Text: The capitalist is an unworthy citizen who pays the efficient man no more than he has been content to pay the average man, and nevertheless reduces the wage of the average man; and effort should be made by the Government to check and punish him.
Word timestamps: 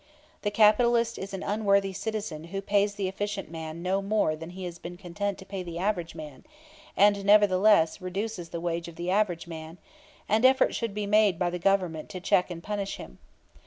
The 0.41 0.49
capitalist 0.49 1.19
is 1.19 1.31
an 1.31 1.43
unworthy 1.43 1.93
citizen 1.93 2.45
who 2.45 2.59
pays 2.59 2.95
the 2.95 3.07
efficient 3.07 3.51
man 3.51 3.83
no 3.83 4.01
more 4.01 4.35
than 4.35 4.49
he 4.49 4.63
has 4.63 4.79
been 4.79 4.97
content 4.97 5.37
to 5.37 5.45
pay 5.45 5.61
the 5.61 5.77
average 5.77 6.15
man, 6.15 6.43
and 6.97 7.23
nevertheless 7.23 8.01
reduces 8.01 8.49
the 8.49 8.59
wage 8.59 8.87
of 8.87 8.95
the 8.95 9.11
average 9.11 9.45
man; 9.45 9.77
and 10.27 10.43
effort 10.43 10.73
should 10.73 10.95
be 10.95 11.05
made 11.05 11.37
by 11.37 11.51
the 11.51 11.59
Government 11.59 12.09
to 12.09 12.19
check 12.19 12.49
and 12.49 12.63
punish 12.63 12.95
him. 12.97 13.19